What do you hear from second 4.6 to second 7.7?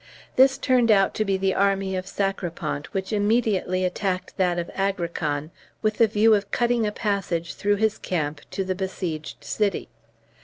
Agrican, with the view of cutting a passage